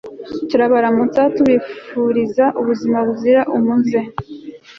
turabaramutsa 0.49 1.21
tubifuriza 1.35 2.45
ubuzima 2.61 2.97
buzira 3.07 3.41
umuze 3.57 3.99